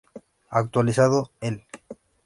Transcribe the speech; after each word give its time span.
Actualizado 0.49 1.29
el 1.41 1.63